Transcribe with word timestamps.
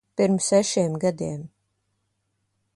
Pirms 0.17 0.47
sešiem 0.51 0.95
gadiem. 1.03 1.43